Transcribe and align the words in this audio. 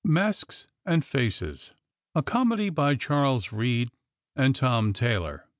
MASKS 0.03 0.65
AND 0.83 1.05
FACES. 1.05 1.73
A 2.15 2.23
Comedy 2.23 2.71
by 2.71 2.95
Charlbs 2.95 3.51
Reade 3.51 3.91
and 4.35 4.55
Tom 4.55 4.93
Tayloe. 4.93 5.41